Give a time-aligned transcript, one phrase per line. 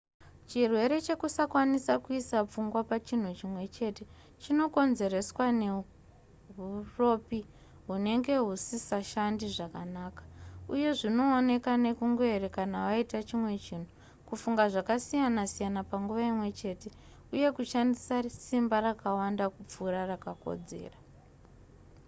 [0.49, 4.03] chirwere chekusakwanisa kuisa pfungwa pachinhu chimwe chete
[4.41, 7.39] chinokonzerwa neuropi
[7.87, 10.23] hunenge husisashande zvakanaka
[10.73, 13.89] uye zvinooneka nekungoerekana waita chimwe chinhu
[14.27, 16.89] kufunga zvakasiyana-siyana panguva imwe chete
[17.33, 18.15] uye kushandisa
[18.47, 20.97] simba rakawanda kupfuura rakakodzera